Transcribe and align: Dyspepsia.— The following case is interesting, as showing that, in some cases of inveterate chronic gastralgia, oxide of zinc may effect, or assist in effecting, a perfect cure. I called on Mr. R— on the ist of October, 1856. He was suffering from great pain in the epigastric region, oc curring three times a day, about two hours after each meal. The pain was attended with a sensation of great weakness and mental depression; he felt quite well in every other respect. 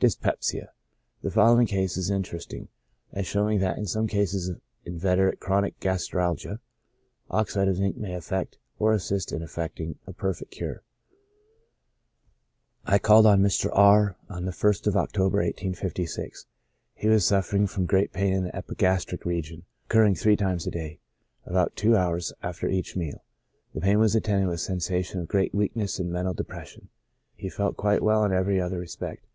Dyspepsia.— 0.00 0.72
The 1.22 1.30
following 1.30 1.66
case 1.66 1.98
is 1.98 2.08
interesting, 2.08 2.68
as 3.12 3.26
showing 3.26 3.58
that, 3.58 3.76
in 3.76 3.84
some 3.84 4.06
cases 4.06 4.48
of 4.48 4.62
inveterate 4.86 5.40
chronic 5.40 5.78
gastralgia, 5.78 6.60
oxide 7.30 7.68
of 7.68 7.76
zinc 7.76 7.94
may 7.98 8.14
effect, 8.14 8.56
or 8.78 8.94
assist 8.94 9.30
in 9.30 9.42
effecting, 9.42 9.98
a 10.06 10.14
perfect 10.14 10.52
cure. 10.52 10.84
I 12.86 12.98
called 12.98 13.26
on 13.26 13.42
Mr. 13.42 13.68
R— 13.70 14.16
on 14.30 14.46
the 14.46 14.52
ist 14.58 14.86
of 14.86 14.96
October, 14.96 15.36
1856. 15.42 16.46
He 16.94 17.08
was 17.08 17.26
suffering 17.26 17.66
from 17.66 17.84
great 17.84 18.14
pain 18.14 18.32
in 18.32 18.44
the 18.44 18.56
epigastric 18.56 19.26
region, 19.26 19.64
oc 19.84 19.90
curring 19.98 20.14
three 20.18 20.36
times 20.36 20.66
a 20.66 20.70
day, 20.70 20.98
about 21.44 21.76
two 21.76 21.94
hours 21.94 22.32
after 22.42 22.68
each 22.68 22.96
meal. 22.96 23.22
The 23.74 23.82
pain 23.82 23.98
was 23.98 24.14
attended 24.14 24.46
with 24.48 24.54
a 24.60 24.62
sensation 24.62 25.20
of 25.20 25.28
great 25.28 25.54
weakness 25.54 25.98
and 25.98 26.10
mental 26.10 26.32
depression; 26.32 26.88
he 27.34 27.50
felt 27.50 27.76
quite 27.76 28.00
well 28.02 28.24
in 28.24 28.32
every 28.32 28.58
other 28.58 28.78
respect. 28.78 29.26